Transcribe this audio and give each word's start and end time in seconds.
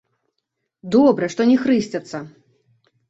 Добра, 0.95 1.29
што 1.33 1.47
не 1.53 1.57
хрысцяцца! 1.67 2.25